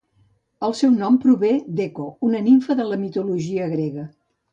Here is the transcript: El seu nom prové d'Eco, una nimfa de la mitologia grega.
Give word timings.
El 0.67 0.71
seu 0.77 0.93
nom 1.01 1.19
prové 1.25 1.51
d'Eco, 1.79 2.05
una 2.29 2.41
nimfa 2.47 2.77
de 2.81 2.87
la 2.93 2.99
mitologia 3.03 3.69
grega. 3.75 4.07